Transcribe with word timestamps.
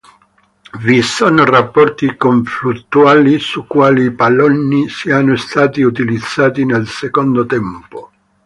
Vi 0.79 1.01
sono 1.03 1.45
rapporti 1.45 2.15
conflittuali 2.15 3.37
su 3.37 3.67
quali 3.67 4.09
palloni 4.11 4.89
siano 4.89 5.35
stati 5.35 5.83
utilizzati 5.83 6.65
nel 6.65 6.87
secondo 6.87 7.45
tempo. 7.45 8.11